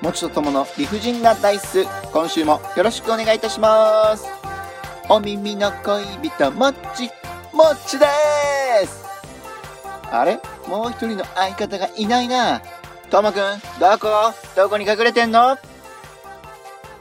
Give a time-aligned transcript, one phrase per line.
[0.00, 1.84] もちとともの理不尽なダイス。
[2.12, 4.28] 今週もよろしくお願いいたします。
[5.08, 7.10] お耳の恋人、もっち、
[7.52, 8.06] もっちで
[8.86, 9.04] す
[10.10, 10.40] あれ？
[10.68, 12.62] もう一人の相方がいないな。
[13.10, 13.40] ともくん、
[13.80, 14.32] どこ？
[14.54, 15.54] どこに隠れてんの？
[15.54, 15.58] っ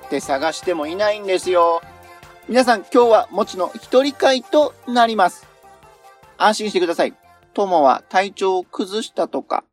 [0.10, 1.84] て探してもいないんですよ。
[2.48, 5.46] 皆さん今日はもちの一人会となります。
[6.38, 7.14] 安心してください。
[7.54, 9.64] ともは体調を崩したとか、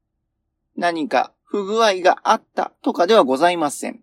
[0.76, 4.00] 何か不具合があったとかではございません。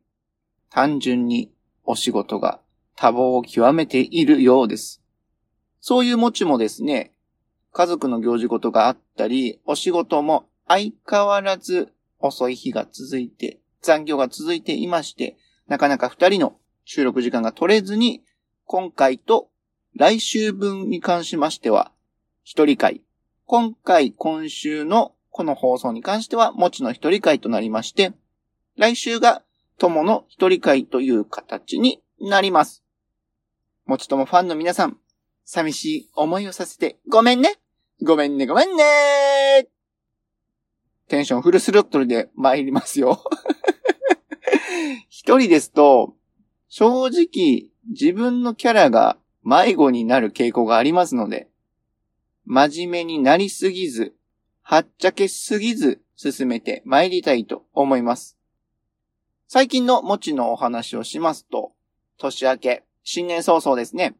[0.69, 1.51] 単純に
[1.83, 2.61] お仕事が
[2.95, 5.03] 多忙を極めているようです。
[5.81, 7.11] そういうもちもですね、
[7.73, 15.35] 家族の行事事があったり、お仕事も相変わらず遅い日が続いて、残業が続いていまして、
[15.67, 18.23] なかなか二人の収録時間が取れずに、
[18.63, 19.49] 今回と
[19.97, 21.91] 来週分に関しましては、
[22.45, 23.01] 一人会。
[23.45, 28.13] 今回、今週のこの放送に関しては、もちの一人会となりまして、
[28.77, 29.41] 来週が
[29.77, 32.83] 友の一人会という形になります。
[33.85, 34.97] もちともファンの皆さん、
[35.45, 37.55] 寂しい思いをさせてごめんね。
[38.03, 39.67] ごめんね、ごめんね
[41.07, 43.23] テンションフルスロットルで参りますよ。
[45.09, 46.15] 一人ですと、
[46.67, 51.49] 正直自分のキャラが迷子になる傾向がありますので、
[52.45, 54.15] 真面目になりすぎず、
[54.71, 58.37] はっちゃけすぎず進めて参りたいと思います。
[59.49, 61.73] 最近のもちのお話をしますと、
[62.17, 64.15] 年明け、新年早々ですね、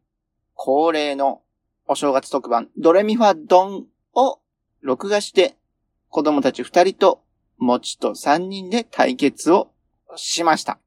[0.52, 1.40] 恒例の
[1.86, 4.40] お正月特番、ドレミファドンを
[4.82, 5.56] 録画して、
[6.10, 7.22] 子供たち二人と、
[7.56, 9.70] もちと三人で対決を
[10.16, 10.78] しました。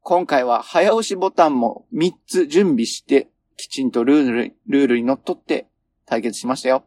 [0.00, 5.68] 今回は早押しボタンも3つ準備して、きちんとルール、ルールにのっって
[6.04, 6.84] 対決しましたよ。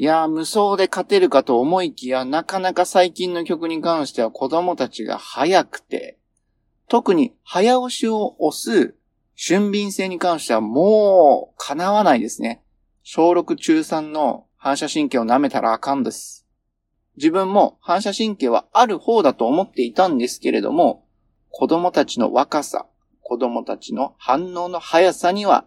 [0.00, 6.20] いやー、無双で勝てるかと思いきや、なかなか最近の曲に関しては子供たちが早くて、
[6.88, 8.94] 特に早押しを押す
[9.34, 12.62] 俊敏性に関してはもう叶わないですね。
[13.02, 16.46] 小6中3の反射神経を舐めたらあかんです。
[17.16, 21.08] 自分も反射神経はある方だと思っていたんですけれども、
[21.50, 22.86] 子供たちの若さ、
[23.20, 25.66] 子供たちの反応の速さには、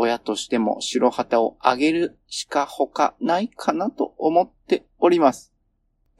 [0.00, 5.52] 親としても白旗をあげるしか他ないかなと思っております。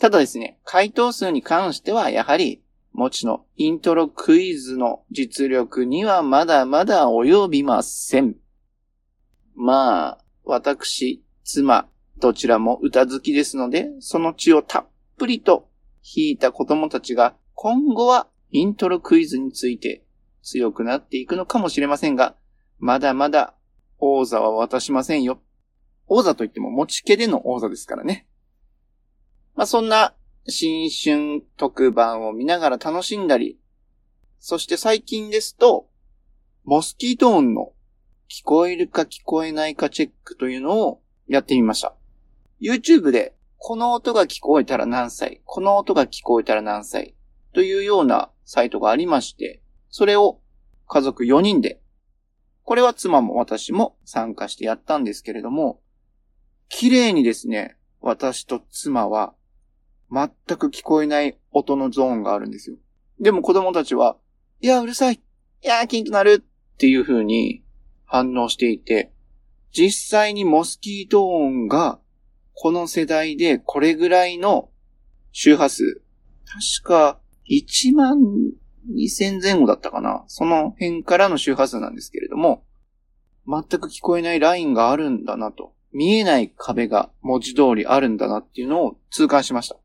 [0.01, 2.61] ただですね、回答数に関してはやはり、
[2.93, 8.35] もちのイントロクイズの実力にはまだまだ及びません。
[9.55, 11.89] まあ、私、妻、
[12.19, 14.89] どちらも歌好きですので、その血をたっ
[15.19, 15.69] ぷりと
[16.03, 20.03] 引いた子供たちが、今後はイントロクイズについて
[20.43, 22.35] 強くなっていくのかもしれませんが、
[22.81, 23.55] まだまだ
[23.99, 25.41] 王座は渡しませんよ。
[26.07, 28.27] 王座といっても持ち家での王座ですからね。
[29.55, 30.15] まあそんな
[30.47, 33.59] 新春特番を見ながら楽しんだり、
[34.39, 35.89] そして最近ですと、
[36.65, 37.73] モスキート音の
[38.29, 41.95] 聞こえるか聞こえないかチェックというのをやってみました。
[42.61, 47.15] YouTube でこの音が聞こえたら何歳、この音が聞こえたら何歳
[47.53, 49.61] というようなサイトがありまして、
[49.91, 50.41] それを
[50.87, 51.81] 家族4人で、
[52.69, 55.81] これは妻も私も参加してやったんですけれども、
[56.69, 59.33] 綺麗にですね、私と妻は
[60.13, 62.77] 全く聞こえない音のゾーンがあるんですよ。
[63.21, 64.19] でも子供たちは、
[64.61, 65.15] いや、うるさい。
[65.15, 67.65] いや、キンとなるっていう風に
[68.05, 69.15] 反応していて、
[69.73, 71.99] 実際にモスキート音が
[72.53, 74.69] この世代でこれぐらいの
[75.33, 76.03] 周波数、
[76.45, 77.19] 確か
[77.51, 78.19] 1万
[78.95, 80.25] 2000前後だったかな。
[80.27, 82.65] その辺からの周波数なんですけれども、
[83.47, 85.75] 全く聞こえないラインがあるんだなと。
[85.93, 89.77] 見えない壁が文字通りあるんだなっていうのを痛感しました。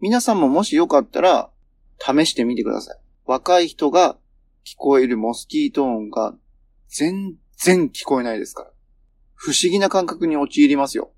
[0.00, 1.50] 皆さんももしよかったら
[1.98, 2.98] 試してみてください。
[3.24, 4.16] 若い人が
[4.64, 6.34] 聞こえるモスキート音が
[6.88, 8.70] 全然聞こえないですから。
[9.34, 11.12] 不思議な感覚に陥りますよ。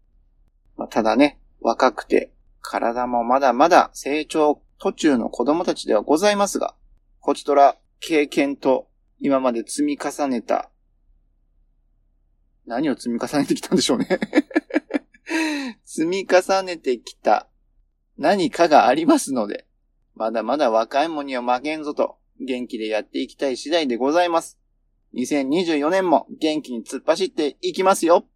[0.76, 6.74] まあ、ただね、若くて体もまだまだ成長途中の子供たちではございますが、
[7.20, 8.88] こちとら経験と
[9.20, 10.70] 今まで積み重ねた
[12.68, 14.08] 何を積み重ねてきたんでしょうね。
[15.84, 17.48] 積み重ねてきた
[18.18, 19.66] 何かがありますので、
[20.14, 24.58] まだまだ若い者には負けんぞと元気でやっていきたい次第でございます。
[25.14, 28.26] 2024年も元気に突っ走っていきますよ。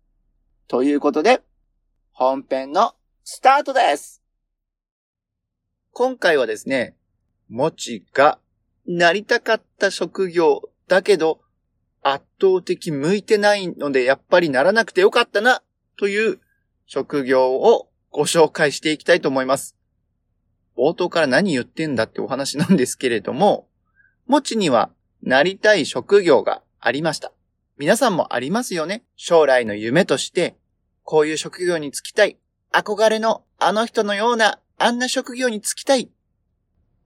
[0.67, 1.43] ということで、
[2.13, 4.22] 本編のスタートです
[5.95, 6.97] 今回はですね、
[7.51, 8.39] もちが
[8.87, 11.41] なりたかった職業だけど
[12.03, 15.63] 圧倒的向いてないのでやっぱりならなくてよかったな
[15.99, 16.41] という
[16.87, 19.77] 職業をご紹介していきたいと思います。
[20.79, 23.69] 冒頭から何言ってんだってお話なんですけれども、
[24.27, 24.91] もちには
[25.23, 27.33] なりたい職業がありました。
[27.77, 29.05] 皆さんもありますよね。
[29.17, 30.57] 将来の夢として、
[31.03, 32.39] こういう職業に就きたい。
[32.73, 36.11] 憧れのあの人のようなあんな職業に就きたい。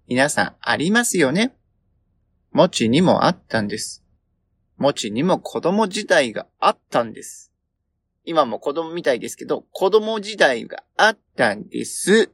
[0.08, 1.54] 皆さんありますよね。
[2.50, 4.02] もちにもあったんです。
[4.78, 7.52] もちにも子供時代があったんです。
[8.24, 12.32] 今も子供みたいですけど、子供時代があったんです。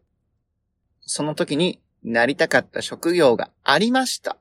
[1.00, 4.36] その時になりたかった職業がありました。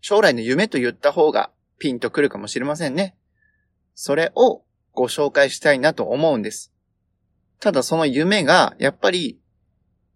[0.00, 3.14] 将来の夢と言った方がピンとくるかもしれませんね。
[3.94, 4.62] それを
[4.94, 6.72] ご紹介したいなと思うんです。
[7.60, 9.38] ただその夢が、やっぱり、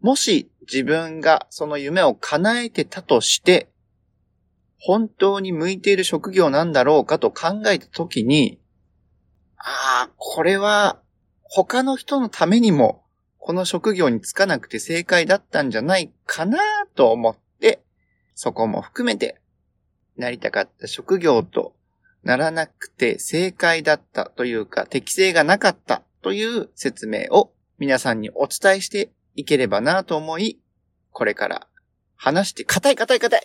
[0.05, 3.71] もし自分がその夢を叶えてたとして、
[4.79, 8.61] 本当に向いている職業なんだろうかと考えたときに、
[9.57, 11.01] ああ、これは
[11.43, 13.03] 他の人のためにも
[13.39, 16.59] この職業に就かなくて正解だったんじゃないかな
[16.95, 17.83] と思って、
[18.35, 19.41] そこも含めて
[20.19, 21.75] なりたかった職業と
[22.23, 30.61] ならなくて正解だったというか適性がなかったという説明を皆さんにお伝えしていければなと思い、
[31.11, 31.67] これから
[32.17, 33.41] 話して、硬い硬い硬い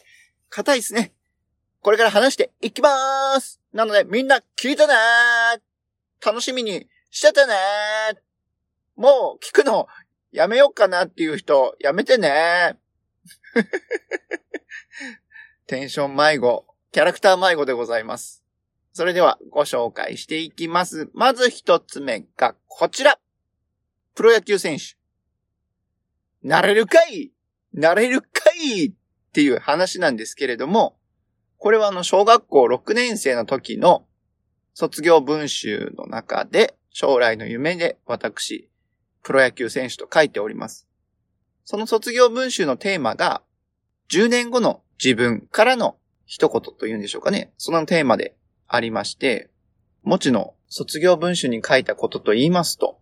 [0.49, 1.13] 硬いですね。
[1.81, 8.17] これから話していきまーすなのでみんな聞いてねー楽しみにしててねー
[8.97, 9.87] もう聞くの
[10.31, 13.55] やめようかなっていう人やめてねー
[15.67, 18.43] テンション迷子、キャラクター迷子でございます。
[18.91, 21.09] それではご紹介していきます。
[21.13, 23.19] まず一つ目がこちら。
[24.15, 24.98] プロ野球選手。
[26.43, 27.31] なれるかい？
[27.73, 28.27] なれるか
[28.61, 28.93] いっ
[29.33, 30.97] ていう話なんですけれども、
[31.57, 34.05] これはあの小学校6年生の時の
[34.73, 38.69] 卒業文集の中で将来の夢で私、
[39.23, 40.87] プロ野球選手と書いております。
[41.65, 43.43] その卒業文集のテーマが
[44.09, 47.51] 10年後の自分からの一言というんでしょうかね。
[47.57, 48.35] そのテーマで
[48.67, 49.49] ありまして、
[50.01, 52.99] もちの卒業文集に書いたことと言いますと、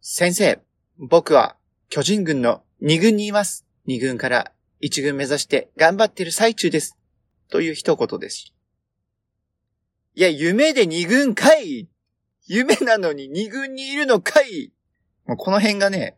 [0.00, 0.60] 先生、
[0.98, 1.56] 僕は
[1.88, 3.64] 巨人軍の2軍にいます。
[3.88, 4.52] 2軍から
[4.82, 6.98] 1軍目指して頑張ってる最中です。
[7.48, 8.52] という一言です。
[10.14, 11.88] いや、夢で二軍かい
[12.46, 14.70] 夢なのに二軍にいるのかい
[15.24, 16.16] この辺がね、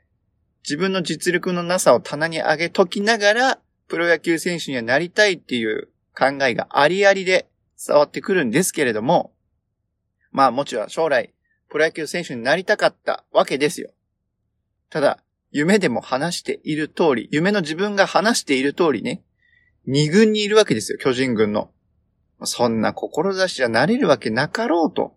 [0.64, 7.48] 自分の実力のなさを棚に上げときながら、プロ野球選手にはなりたいっていう考えがありありで
[7.86, 9.32] 伝わってくるんですけれども、
[10.32, 11.32] まあもちろん将来、
[11.68, 13.90] プロ野球選手になりたかったわけですよ。
[14.90, 15.22] ただ、
[15.56, 19.22] 夢でも話している通り、夢の自分が話している通りね、
[19.86, 21.70] 二軍にいるわけですよ、巨人軍の。
[22.44, 25.16] そんな志じゃなれるわけなかろうと。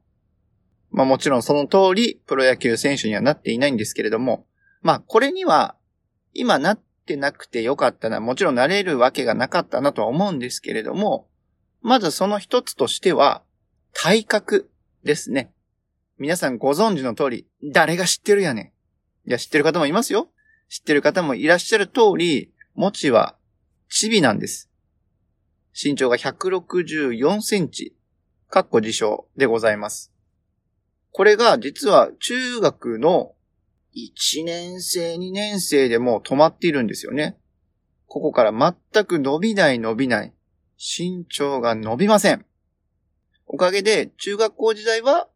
[0.92, 4.46] まあもちろんその通り、プロ野球選手にはなっていないんですけれども、
[4.82, 5.76] まあこれには、
[6.34, 11.28] 今なってなくてよかったな、もちろんなれるわけがなかったなとは思うんですけれども、
[11.82, 13.44] まずその一つとしては、
[13.92, 14.72] 体格
[15.04, 15.52] ですね。
[16.18, 18.79] 皆さんご存知の通り、誰が知ってるやねん。
[19.26, 20.30] いや、知ってる方もいますよ。
[20.70, 23.36] 知ってる方もいらっしゃる通り、もちは
[23.90, 24.70] チビなんです。
[25.82, 27.96] 身長が164センチ、
[28.50, 30.14] かっこ自称でございます。
[31.12, 33.34] これが実は中学の
[33.96, 37.38] 1年生、2年生でも止まっているんですよね。
[38.06, 40.34] ここから全く伸びない伸びない。
[40.78, 42.46] 身長が伸びません。
[43.48, 45.28] おかげで中学校時代は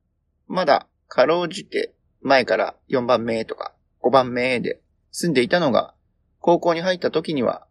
[0.47, 5.93] まだかろうじて前から4番目とか5番目で住んでいたのが
[6.39, 7.67] 高校に入った時には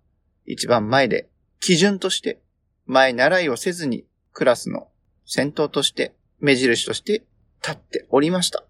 [0.46, 1.28] 一番前で、
[1.60, 2.40] 基準として、
[2.86, 4.88] 前習いをせずに、クラスの
[5.24, 7.22] 先頭として、目印として
[7.62, 8.64] 立っておりました。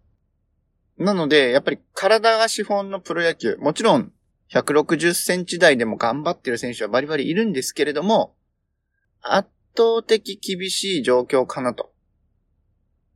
[0.99, 4.13] なので、やっぱり体が資本のプロ野球、もちろん
[4.51, 8.35] 160センチ台でも頑張ってる選手はバリバリいるんですけれども、
[9.23, 11.93] 圧倒的厳しい状況かなと。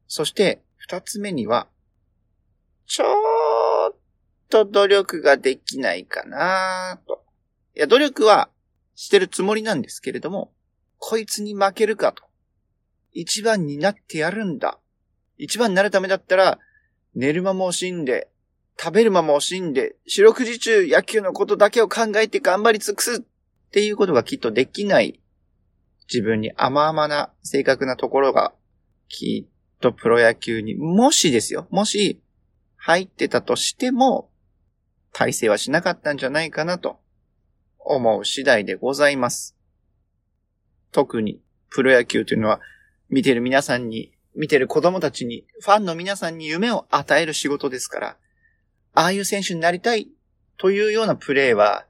[0.09, 1.69] そして、二つ目には、
[2.87, 3.97] ちょっ
[4.49, 7.25] と努力ができないかなと。
[7.75, 8.49] いや、努力は
[8.95, 10.53] してるつもりなんですけれども、
[10.99, 12.25] こいつに負けるかと。
[13.13, 14.79] 一番になってやるんだ。
[15.37, 16.59] 一番になるためだったら、
[17.15, 18.29] 寝る間も惜しんで、
[18.79, 25.21] 食べる間も惜しんで、四六時中野球のことだけを考えて頑張り尽くすっていうことがきっとできない
[26.13, 28.53] 自分に甘々な正確なところが
[29.09, 32.21] きっとプロ野球に、もしですよ、もし
[32.87, 34.31] 入ってたとしても、
[35.13, 37.01] 体制はしなかったんじゃないかなと
[37.81, 39.57] 思う次第でございます。
[40.93, 42.61] 特にプロ野球というのは
[43.09, 48.17] 見てる皆さんに、見てる子供たちに、ファンの皆さんに夢を与える仕事ですから、
[48.95, 50.09] ああいう選手になりたい
[50.57, 51.87] というようなプレーは、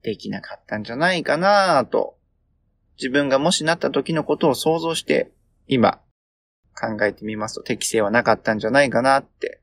[0.00, 2.16] できなかったんじゃないかなと、
[2.96, 5.32] 自分がもしなった時のことを想像して、
[5.66, 6.00] 今、
[6.74, 9.60] 考えてみますと適性はなかったんじゃないかなって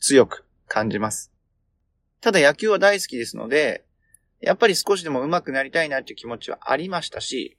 [0.00, 1.32] 強く感じます。
[2.20, 3.84] ただ野球は大好きですので、
[4.40, 7.58] やっぱり少しでも上手くなりたいなっていう気持ちはありましたし、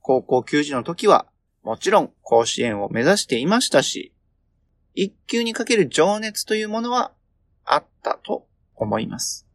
[0.00, 1.26] 高校球児の時は
[1.62, 4.14] もちろん甲子園を目指していましたし、
[4.94, 7.12] 一級にかける情熱というものは
[7.64, 9.46] あったと思います。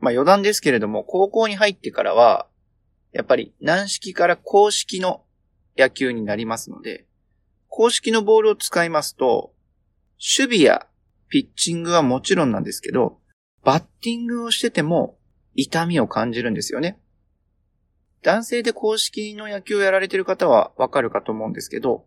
[0.00, 2.48] まあ余談ですけれども、高校に入ってからは、
[3.12, 5.22] やっぱり軟式から公式の
[5.76, 7.06] 野球になりますので、
[7.68, 9.54] 公式のボールを使いますと、
[10.18, 10.87] 守備や
[11.28, 13.18] ピッチングはもちろんなんですけど、
[13.64, 15.18] バッティングをしてても
[15.54, 16.98] 痛みを感じるんですよね。
[18.22, 22.06] 男性で公式の野球をやられてる方はわかるかと思うんですけど、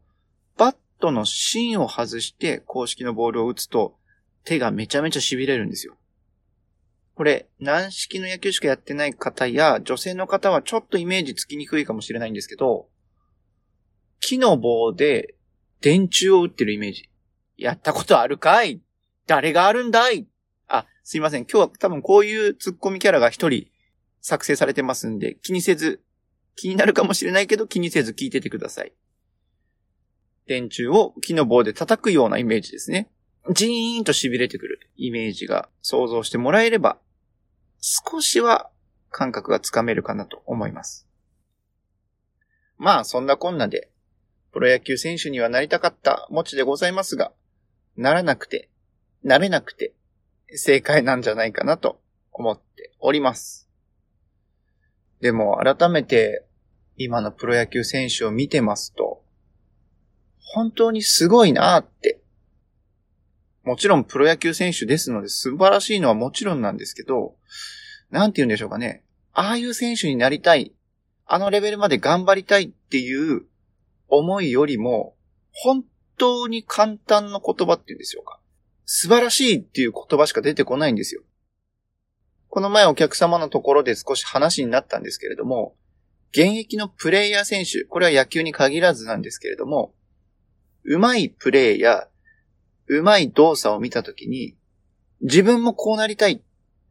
[0.57, 3.97] バットの芯を外して公式のボールを打つと
[4.43, 5.97] 手がめちゃめちゃ痺れるんですよ。
[7.15, 12.87] これ、軟式の野球しかやってない方や女性の方はちょっとイメージつきにくいかもしれないんですけど、
[14.19, 15.35] 木の棒で
[15.81, 17.09] 電柱を打ってるイメージ。
[17.57, 18.81] やったことあるかい
[19.27, 20.27] 誰があるんだい？
[20.67, 21.43] あ、すいません。
[21.43, 23.67] 今日は多分こういうツッコミキャラが一人
[24.21, 26.01] 作成されてますんで、気にせず、
[26.55, 28.93] 気になるかもしれないけど気にせず聞いててください。
[30.47, 33.09] 電柱を木の棒で叩くようなイメージですね。
[33.51, 36.97] ジーンと痺れてくるイメージが想像してもらえれば、
[37.79, 38.69] 少しは
[39.09, 41.07] 感覚がつかめるかなと思います。
[42.77, 43.89] まあ、そんなこんなで、
[44.51, 47.31] プロ野球選手にはなりたかった持ちでございますが、
[47.95, 48.69] ならなくて、
[49.23, 49.93] なれなくて、
[50.53, 52.01] 正解なんじゃないかなと
[52.31, 53.69] 思っております。
[55.21, 56.45] でも改めて
[56.97, 59.23] 今のプロ野球選手を見てますと、
[60.39, 62.19] 本当にすごいなって。
[63.63, 67.35] もちろんプロ野球選手ですので素晴らしいのはもちろんなんですけど、
[68.09, 69.03] なんて言うんでしょうかね。
[69.33, 70.73] ああいう選手になりたい。
[71.25, 73.45] あのレベルまで頑張りたいっていう
[74.09, 75.15] 思いよりも、
[75.53, 75.85] 本
[76.17, 78.40] 当に簡単な言葉っていうんでしょうか。
[78.93, 81.21] 素晴らしいっていう言葉しか出てこないんですよ。
[82.49, 85.77] この前お客様のところで少し話になったんですけれども、
[86.31, 89.93] 現役のプレイヤー選手、これは野球に限らずなんですけれども、
[90.83, 92.09] うまいプレイや、
[92.87, 94.57] うまい動作を見たときに、
[95.21, 96.41] 自分もこうなりたい、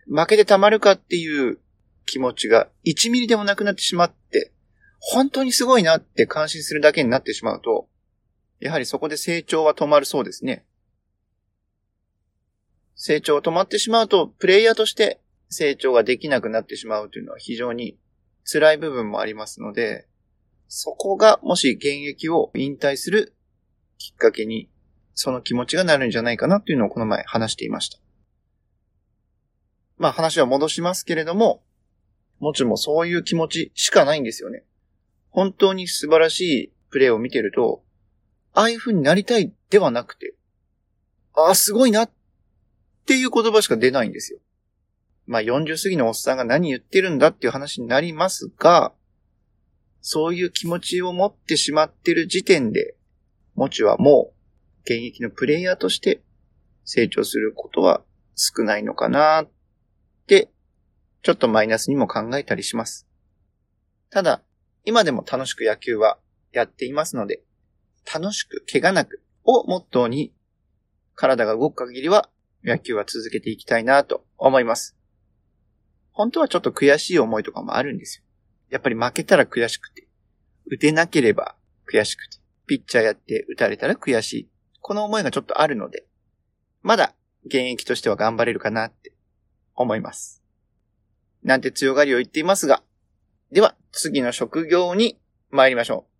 [0.07, 1.59] 負けてたまるかっていう
[2.07, 4.55] 気持ちが1ミリでもなくなってしまって、
[5.01, 7.91] 本当にすごいなって感心するだけになってしまうと、
[8.59, 10.65] やはりそこで成長は止まるそうですね。
[13.03, 17.99] 成長が止まってしまうと、プレイヤーとして成長ができなくなってしまうというのは非常に
[18.45, 20.07] 辛い部分もありますので、
[20.69, 23.35] そこがもし現役を引退する
[23.97, 24.69] きっかけに、
[25.15, 27.99] その気持ちがなるんじゃないかなっていうのをこの前話していました。
[29.97, 31.63] まあ話は戻しますけれども、
[32.39, 34.65] もちろんそういう気持ちしかないんですよね。
[35.31, 37.83] 本当に素晴らしいプレイを見てると、
[38.53, 40.35] ああいう風になりたいではなくて、
[41.33, 42.11] ああ、すごいなっ
[43.11, 44.39] っていう言葉しか出ないんですよ。
[45.27, 48.93] まあ40過ぎのおっさんが何言ってるんだっていう話になりますが、
[50.01, 52.95] そういう気持ちを持ってしまってる時点で、
[53.57, 56.23] もちはもう現役のプレイヤーとして
[56.85, 58.03] 成長することは
[58.37, 59.49] 少ないのかなっ
[60.29, 60.49] て、
[61.23, 63.09] ちょっとマイナスにも考えたりします。
[64.11, 64.41] ただ、
[64.85, 66.19] 今でも楽しく野球は
[66.53, 67.43] やっていますので、
[68.15, 70.33] 楽しく怪我なくをモットーに、
[71.17, 72.31] 体が動く限りは
[72.65, 74.97] 野球は続けていきたいなと思います。
[76.13, 78.25] 本当はちょっと悔しい思いとかもあるんですよ。
[78.71, 80.09] やっぱり負けたら悔しくて、
[80.67, 81.57] 打てなければ
[81.91, 84.51] 悔しくて、ピッチャーやって打たれたら悔しい。
[84.81, 86.07] この思いがちょっとあるので、
[86.83, 87.15] まだ
[87.47, 89.13] 現役としては頑張れるかなって
[89.75, 90.43] 思います。
[91.43, 92.83] なんて強がりを言っていますが、
[93.51, 95.19] では、次の職業に
[95.51, 96.11] 参りましょう。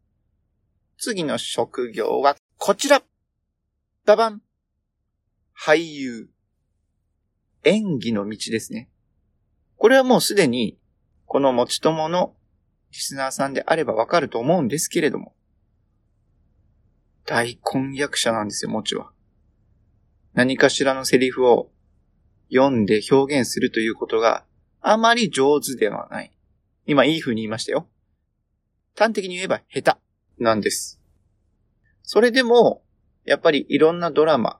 [0.99, 3.03] 次の職業はこちら
[4.05, 4.43] ババン
[5.63, 6.31] 俳優。
[7.65, 8.89] 演技の道ですね。
[9.77, 10.79] これはもうすでに、
[11.27, 12.35] この持ち友の
[12.91, 15.35] リスナーさんであればわかると思うんですけれども、
[17.27, 19.11] 大婚約者なんですよ、もちは。
[20.33, 21.71] 何かしらのセリフを
[22.51, 24.47] 読んで表現するということが
[24.81, 26.33] あまり上手ではない。
[26.87, 27.87] 今いい風に言いましたよ。
[28.97, 29.95] 端的に言えば下
[30.39, 31.03] 手なんです。
[32.03, 32.83] それでも、
[33.27, 34.59] やっぱりいろんなドラマ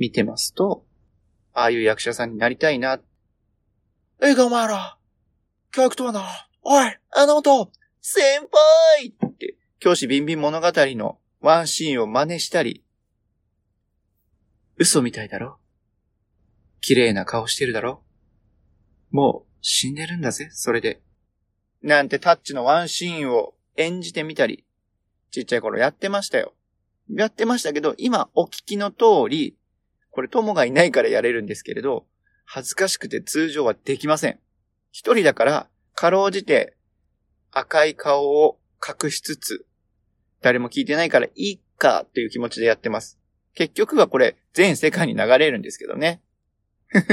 [0.00, 0.86] 見てますと、
[1.52, 3.00] ああいう役者さんになりたいな。
[4.22, 4.96] ええかお前ら、
[5.72, 8.22] 教育とはな、おい、あの音、先
[8.98, 12.82] 輩って、教師ビンビン物語のワンシーンを真似したり、
[14.78, 15.58] 嘘みたいだろ。
[16.80, 18.02] 綺麗な顔してるだろ。
[19.10, 21.02] もう、死んでるんだぜ、それで。
[21.82, 24.64] なんてタッチのワンシーンを演じてみたり、
[25.30, 26.54] ちっちゃい頃やってましたよ。
[27.10, 29.58] やってましたけど、今お聞きの通り、
[30.10, 32.06] これ友がいないからやれるんですけれど、
[32.44, 34.38] 恥ずかしくて通常はできません。
[34.90, 36.76] 一人だから、かろうじて
[37.52, 39.66] 赤い顔を隠しつつ、
[40.40, 43.18] 誰も聞いてないからいいかっていう気持ちでやってます。
[43.54, 46.22] 結局はこれ全世界に流れるんですけどね。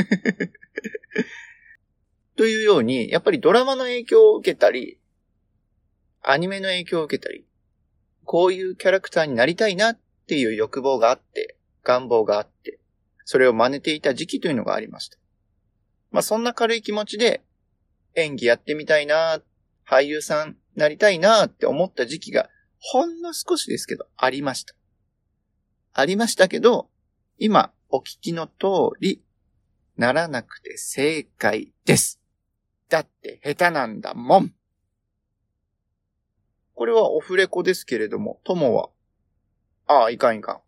[2.35, 4.99] というように、やっぱりドラマの影響を受けたり、
[6.21, 7.45] アニメの影響を受けたり、
[8.23, 12.79] こういうキャラクターになりたいなっていう欲望があって、願望があって、
[13.29, 15.17] それを真似ていた時期というのがありました。
[16.11, 17.43] まあそんな軽い気持ちで
[18.15, 19.41] 演技やってみたいな、
[19.85, 24.75] 俳優さんなりたいなって思った時期がほんの少しですけどありました。
[25.91, 26.89] ありましたけど、
[27.37, 29.21] 今お聞きの通り、
[29.97, 32.21] ならなくて正解です。
[32.87, 34.53] だって下手なんだもん。
[36.75, 38.89] これはオフレコですけれども、友は、
[39.85, 40.61] ああ、いかんいかん。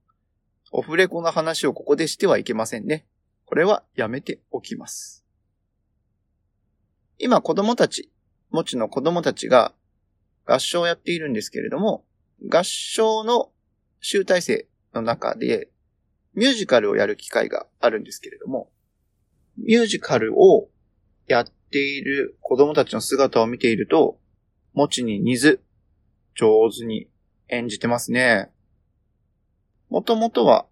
[0.72, 3.06] オフレコの話をここでしてはいけませんね。
[3.46, 5.26] これはやめておきます。
[7.18, 8.12] 今子供たち、
[8.52, 9.74] もちの子供たちが
[10.46, 12.06] 合唱をやっているんですけれども、
[12.48, 13.52] 合唱の
[14.00, 15.70] 集大成の中で
[16.34, 18.70] ミュージカルをやる機会があるんですけれども、
[19.58, 20.70] ミュージカルを
[21.28, 24.18] やっている子供たちの姿を見ていると、
[24.74, 25.62] もちに似ず、
[26.36, 27.10] 上手に
[27.50, 28.50] 演じてますね。
[29.89, 30.65] もともとは、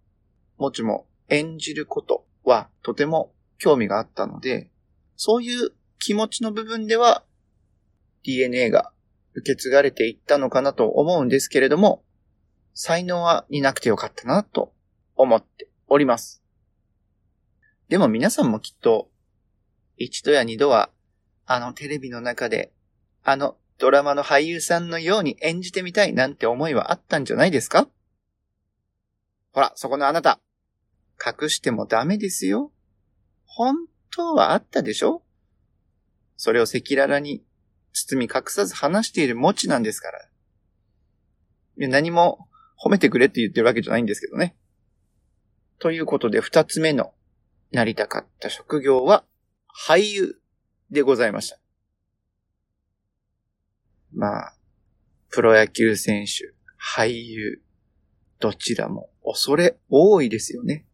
[0.58, 4.70] もちも演じることはとても興味があったので、
[5.16, 7.24] そういう気持ちの部分では
[8.24, 8.92] DNA が
[9.34, 12.04] 受け継がれていったのかなと思うんですけれども、
[12.74, 14.74] 才能はになくてよかったなと
[15.16, 16.44] 思っております。
[17.90, 19.10] でも皆さんもきっと、
[19.98, 20.92] 一度や二度は、
[21.46, 22.72] あのテレビの中で、
[23.24, 27.88] あのドラマの俳優さんのように演じてみたいなんて思いはあったんじゃないですか？
[29.58, 30.40] ほら、そこのあなた。
[31.20, 32.72] 隠してもダメですよ。
[33.48, 35.24] 本当はあったでしょ？
[36.36, 37.44] それを赤裸々に
[37.92, 40.30] 包み隠さず話している持ちなんですから。
[41.88, 42.48] 何も
[42.80, 44.56] 褒めてくれって言ってるわけじゃないんですけどね。
[45.80, 47.16] ということで、二つ目の
[47.72, 49.24] なりたかった職業は
[49.88, 50.36] 俳優
[50.92, 51.58] でございました。
[54.14, 54.54] まあ、
[55.32, 57.64] プロ野球選手、俳優、
[58.40, 60.86] どちらも恐れ多いですよね。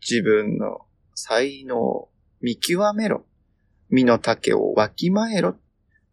[0.00, 2.08] 自分の才能を
[2.40, 3.26] 見極めろ。
[3.90, 5.56] 身の丈をわきまえろ。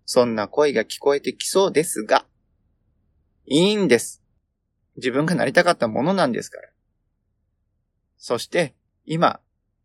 [0.05, 2.25] そんな声が聞こえてきそうですが、
[3.45, 4.23] いいんです。
[4.97, 6.69] 自分がなりたかったものなんですから。
[8.17, 8.73] そして、
[9.05, 9.39] 今、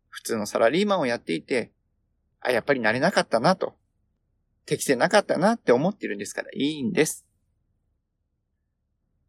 [0.09, 1.71] 普通のサラリーマンをやっていて、
[2.39, 3.75] あ、やっぱりなれなかったなと。
[4.65, 7.25] 適正なかったなって思ってるんですからいいんです。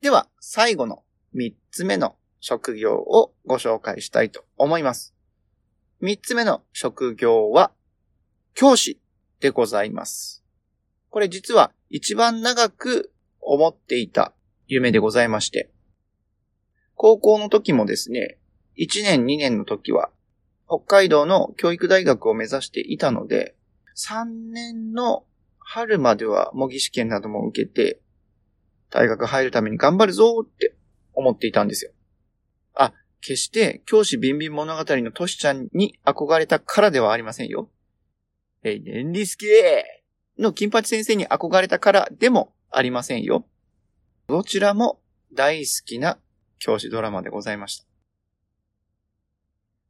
[0.00, 5.14] では、最後の三つ目の職業をご紹介したいと思います。
[6.00, 7.72] 三つ目の職業は、
[8.54, 9.00] 教師
[9.40, 10.44] でございます。
[11.10, 14.32] これ実は一番長く思っていた
[14.66, 15.70] 夢でございまして、
[16.94, 18.38] 高校の時もですね、
[18.76, 20.10] 1年2年の時は
[20.68, 23.56] 北海道の教育大学を目指していたので、
[23.96, 25.24] 3年の
[25.58, 28.00] 春までは模擬試験なども受けて、
[28.90, 30.76] 大学入るために頑張るぞって
[31.14, 31.92] 思っていたんですよ。
[33.20, 37.68] 決して教師ビンビン物語のトシちゃんに憧れたからではありませんよ。
[38.62, 39.46] えい、ねんりすけ
[40.38, 43.44] の金八先生に憧れたからでもありませんよ。
[44.28, 45.00] どちらも
[45.32, 46.18] 大好きな
[46.58, 47.86] 教師ドラマでございました。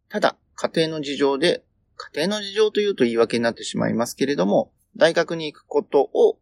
[0.08, 1.64] ただ、家庭の事情で、
[1.96, 6.38] 家庭の事情というと言い訳になってしまいますけれども、大学に行くことを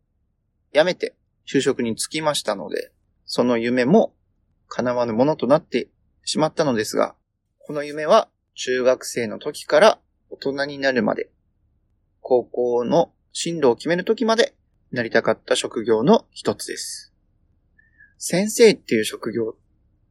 [0.72, 1.14] やめて
[1.46, 2.92] 就職に就きましたので、
[3.25, 4.14] その夢も
[4.68, 5.88] 叶わぬものとなって
[6.27, 7.15] しまったのですが、
[7.61, 11.31] この夢は中学生の時から大人になるまで、
[12.21, 14.55] 高校の進路を決める時まで
[14.91, 17.15] なりたかった職業の一つです。
[18.19, 19.55] 先生っていう職業、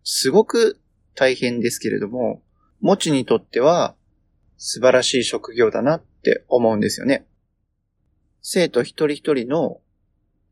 [0.04, 0.80] すごく
[1.15, 2.41] 大変ですけれども、
[2.80, 3.95] もちにとっては
[4.58, 7.25] 素晴らしい職業だなって思うんですよね。
[8.41, 9.82] 生徒一人一人の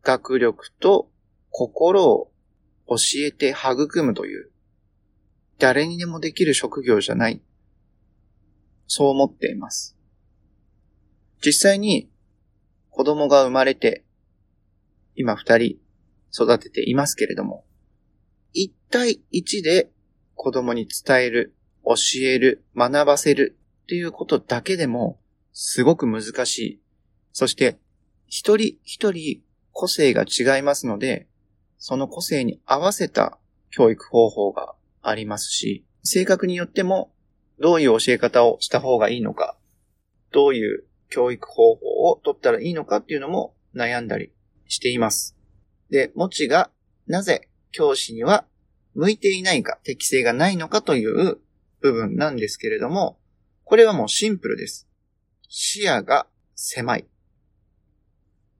[0.01, 1.09] 学力と
[1.51, 2.31] 心を
[2.87, 4.49] 教えて育むという、
[5.63, 7.41] 誰にでもできる職業じゃない。
[8.85, 9.95] そう思っています。
[11.39, 12.09] 実際に
[12.89, 14.03] 子供が生まれて、
[15.15, 15.77] 今二人
[16.33, 17.63] 育てていますけれども、
[18.51, 19.89] 一対一で
[20.35, 25.21] 子供に伝える、教える、学ばせるっていうことだけでも、
[25.53, 26.81] すごく難しい
[27.31, 27.79] そして、
[28.27, 31.29] 一人一人個性が違いますので、
[31.77, 33.39] その個性に合わせた
[33.71, 37.13] 教育方法がありますし、性格によっても
[37.59, 39.55] どういう教え方をした方がいいのか、
[40.31, 44.31] どういう教育方法を取ったらいいのかっていうのも悩んだり
[44.67, 45.35] しています。
[45.89, 46.71] で、もちが
[47.05, 48.45] なぜ教師には
[48.95, 51.37] 向いていないか、適性がないのかという
[51.81, 53.19] 部分なんですけれども、
[53.63, 54.87] これはもうシンプルです。
[55.49, 57.07] 視野が狭い。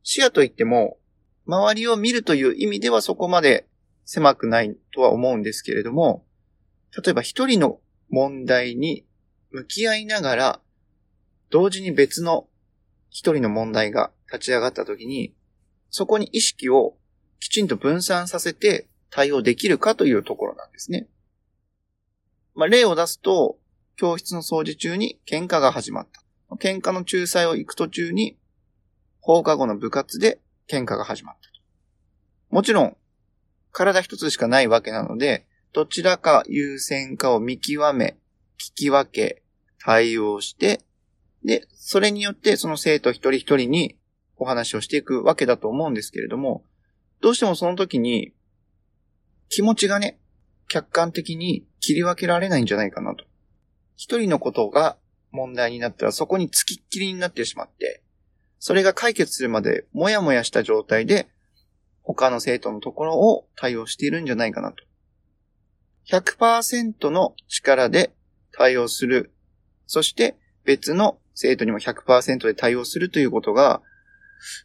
[0.04, 0.98] 視野といっても、
[1.46, 3.68] 周りを見るという意味ではそこまで
[4.06, 6.26] 狭くないとは思うんですけれども、
[7.02, 7.80] 例えば一人の
[8.10, 9.06] 問題に
[9.52, 10.60] 向き合いながら、
[11.50, 12.48] 同時に別の
[13.10, 15.34] 一人の問題が立ち上がった時に、
[15.90, 16.96] そこに意識を
[17.40, 21.08] きちんと分散させて対応できるかというところなんですね。
[22.56, 23.58] まあ、例を出すと、
[23.96, 26.24] 教室の掃除中に喧嘩が始まった。
[26.56, 28.38] 喧嘩の仲裁を行く途中に、
[29.20, 31.50] 放課後の部活で喧嘩が始まった。
[32.50, 32.98] もちろん、
[33.72, 38.18] 体一つしかないわけなので、どちらか優先かを見極め、
[38.58, 39.42] 聞き分け、
[39.80, 40.82] 対応して、
[41.44, 43.98] で、それによってその生徒一人一人に
[44.38, 46.64] お話をしていくわけだと思うんですけれども、
[47.22, 48.34] どうしてもその時に
[49.50, 50.20] 気持ちがね、
[50.68, 53.26] 客観的に切り分けられないんじゃないかなと。
[53.96, 54.98] 一人のことが
[55.32, 58.04] 問題になったらそこに付きっきりになってしまって、
[58.60, 61.28] それが解決するまでもやもやした状態で
[62.04, 64.84] 他の生徒のところを対応しているんじゃないかなと。
[66.10, 68.14] 100%の力で
[68.52, 69.32] 対応する。
[69.86, 73.82] そして別の生徒にも100%で対応するということが、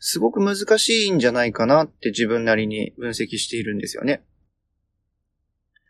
[0.01, 4.23] すごく難しいんじゃないかなって自分なりに分析しているんですよね。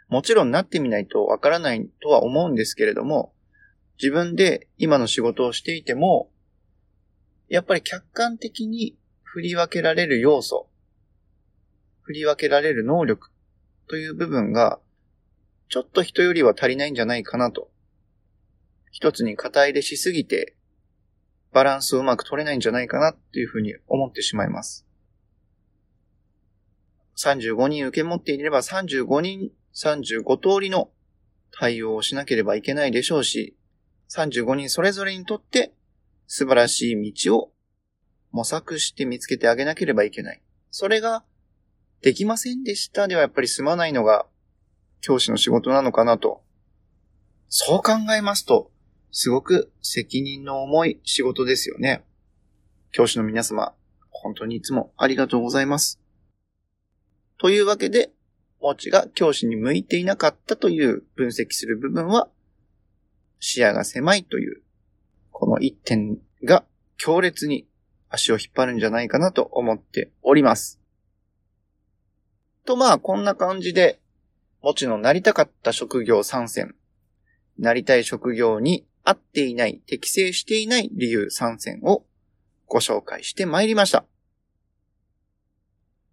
[0.08, 3.34] もちろんなってみないとわからないとは思うんですけれども、
[4.00, 6.30] 自分で今の仕事をしていても、
[7.48, 10.68] やっぱり客観的に振り分けられる要素、
[12.02, 13.30] 振り分けられる能力
[13.88, 14.80] という部分が、
[15.68, 17.70] ちょっと人よりは足りないんじゃないかなと。
[18.90, 20.57] 一つに肩入れしすぎて、
[21.52, 24.87] バランスをうまく取れないんじゃないかなっていうふうに思ってしまいます。
[27.16, 30.90] 35人受け持っていれば35人35通りの
[31.50, 33.57] 対応をしなければいけないでしょうし、
[34.11, 35.74] 35人それぞれにとって
[36.26, 37.52] 素晴らしい道を
[38.31, 40.42] 模索して見つけてあげなければいけない。
[40.70, 41.24] それが
[42.00, 44.26] できませんでしたではやっぱり済まないのが
[45.00, 46.42] 教師の仕事なのかなと。
[47.48, 48.70] そう考えますと、
[49.11, 52.04] すごく責任の重い仕事ですよね。
[52.92, 53.74] 教師の皆様、
[54.11, 56.00] 本当にいつもありがとうございます。
[57.38, 58.11] というわけで、
[58.61, 62.28] もちが教師に向いていなかったという分析する部分は、
[63.40, 64.62] 視野が狭いという、
[65.30, 66.64] この一点が
[66.96, 67.68] 強烈に
[68.11, 70.80] 足を引っ張るんじゃないかなと思っております。
[72.64, 74.00] とまあ、こんな感じで、
[74.62, 76.74] もちのなりたかった職業参戦、
[77.58, 82.04] なりたい職業に合っていない、適正していない理由参戦を
[82.66, 84.04] ご紹介してまいりました。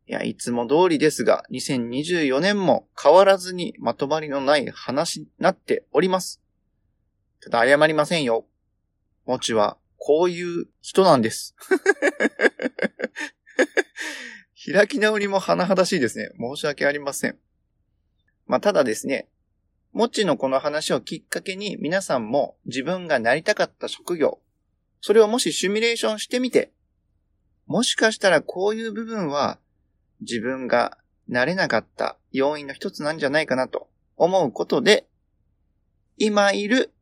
[0.08, 6.42] いや、いつも通りですが、2024年も変わらずにまとまりのない話になっております。
[7.42, 8.46] ただ謝りませんよ。
[9.26, 11.56] もちは、こういう人なんです。
[14.72, 16.30] 開き直りも甚だしいですね。
[16.40, 17.40] 申し訳ありません。
[18.48, 19.28] まあ、ただですね、
[19.92, 24.40] もちのこの話をきっかけに皆さんも自分がなりたかった職業、
[25.02, 26.72] それをもしシミュレーションしてみて、
[27.66, 29.58] もしかしたらこういう部分は
[30.22, 35.08] 自分がなれなかった要因の一つなんじゃないかなと思うことで、
[36.18, 36.94] 今いる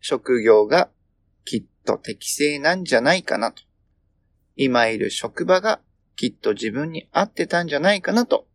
[0.00, 0.90] 職業が
[1.44, 3.62] きっと適正なんじゃないかなと。
[4.56, 5.80] 今いる職場が
[6.16, 8.46] きっと自分に合ってたんじゃないかなと。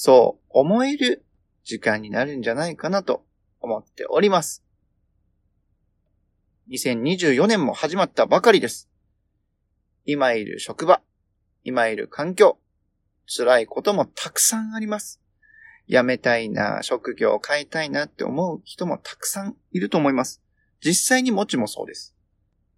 [0.00, 1.24] そう思える
[1.64, 3.24] 時間になるんじゃないかなと
[3.60, 4.62] 思っております。
[6.70, 8.88] 2024年も始まったばかりです。
[10.04, 11.02] 今いる職場、
[11.64, 12.60] 今いる環境、
[13.26, 15.20] 辛いこともたくさんあります。
[15.88, 20.40] 辞めたいな、職業を変えたいなって思う人もたくさんいると思います。
[20.80, 22.14] 実際にもちもそうです。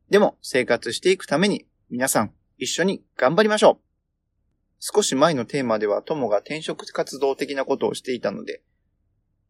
[0.09, 3.90] でも、生活していくために、皆さん、一緒に頑張りましょう。
[4.81, 8.63] 少し前のテーマでは、友が転職活動的なことをしていたので、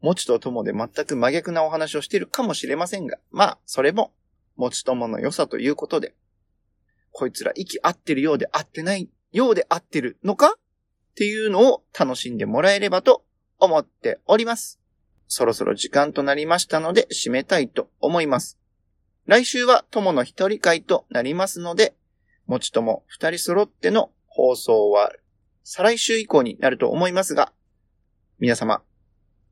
[0.01, 4.11] もちと友で全く真逆なお話をしているかもしれませんが、まあ、それも、
[4.57, 6.15] もち友の良さということで、
[7.11, 13.23] こいつら息合ってるようで合ってないようで合ってるのかっていうのを楽しんでもらえればと
[13.59, 14.79] 思っております。
[15.27, 18.57] そろそろ時間となりましたので締めたいと思います。
[19.25, 21.95] 来週は友の一人会となりますので、
[22.47, 25.13] もちとも二人揃っての放送は
[25.63, 27.53] 再来週以降になると思いますが、
[28.39, 28.81] 皆様、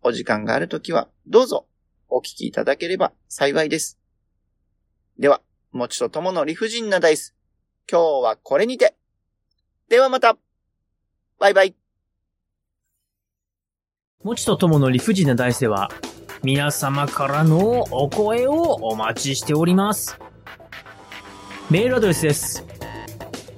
[0.02, 1.68] お時間があるときはどうぞ
[2.08, 4.00] お聞きいただければ幸いです。
[5.18, 5.42] では、
[5.72, 7.36] もちとともの理不尽なダイス。
[7.90, 8.96] 今日はこれにて。
[9.88, 10.38] ではまた
[11.40, 11.76] バイバイ
[14.24, 15.90] もちとともの理不尽なダイスでは、
[16.44, 20.20] 皆様からのお声をお待ちしております。
[21.70, 22.79] メールアドレスです。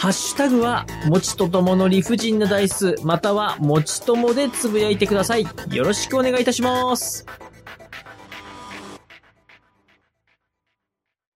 [0.00, 5.46] ハッシュタグは、もちとともの理不尽なダイス、または、もちともでつぶやいてください。
[5.70, 7.26] よろしくお願いいたします。